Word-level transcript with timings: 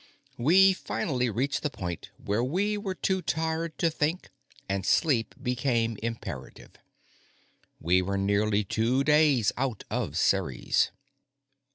We 0.39 0.73
finally 0.73 1.29
reached 1.29 1.61
the 1.61 1.69
point 1.69 2.09
where 2.17 2.43
we 2.43 2.75
were 2.75 2.95
too 2.95 3.21
tired 3.21 3.77
to 3.77 3.91
think, 3.91 4.31
and 4.67 4.83
sleep 4.83 5.35
became 5.39 5.95
imperative. 6.01 6.71
We 7.79 8.01
were 8.01 8.17
nearly 8.17 8.63
two 8.63 9.03
days 9.03 9.51
out 9.57 9.83
of 9.91 10.17
Ceres. 10.17 10.89